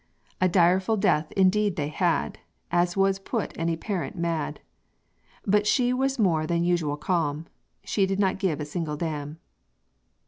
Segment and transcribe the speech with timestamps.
[0.41, 2.39] A direful death indeed they had,
[2.71, 4.59] As wad put any parent mad;
[5.45, 7.45] But she was more than usual calm:
[7.83, 9.37] She did not give a single dam."